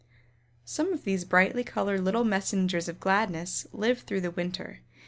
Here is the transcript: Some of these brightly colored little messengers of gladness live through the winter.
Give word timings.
Some 0.65 0.91
of 0.93 1.03
these 1.03 1.25
brightly 1.25 1.63
colored 1.63 1.99
little 2.03 2.23
messengers 2.23 2.89
of 2.89 2.99
gladness 2.99 3.67
live 3.71 3.99
through 3.99 4.21
the 4.21 4.31
winter. 4.31 4.79